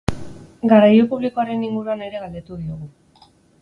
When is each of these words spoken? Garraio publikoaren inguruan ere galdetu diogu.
Garraio 0.71 1.03
publikoaren 1.13 1.69
inguruan 1.69 2.05
ere 2.09 2.25
galdetu 2.25 2.63
diogu. 2.67 2.95